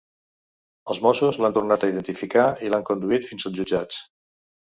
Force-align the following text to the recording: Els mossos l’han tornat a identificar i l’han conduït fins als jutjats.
Els 0.93 1.01
mossos 1.07 1.37
l’han 1.43 1.53
tornat 1.57 1.85
a 1.87 1.89
identificar 1.91 2.47
i 2.65 2.71
l’han 2.73 2.87
conduït 2.89 3.29
fins 3.33 3.47
als 3.51 3.59
jutjats. 3.61 4.01